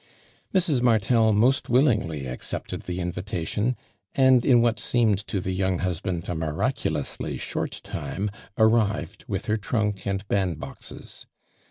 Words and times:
Mrs. 0.51 0.81
Mai 0.81 0.97
tel 0.97 1.31
most 1.31 1.69
willingly 1.69 2.25
accepted 2.25 2.85
the 2.85 2.99
invitation, 2.99 3.75
and 4.15 4.43
in 4.43 4.59
what 4.59 4.79
seemed 4.79 5.19
to 5.27 5.39
the 5.39 5.51
young 5.51 5.77
husband 5.77 6.23
a 6.27 6.31
mira<>.ulously 6.33 7.39
short 7.39 7.79
time, 7.83 8.31
arrived 8.57 9.23
with 9.27 9.45
her 9.45 9.57
trunk 9.57 10.07
and 10.07 10.27
bandboxes. 10.27 11.27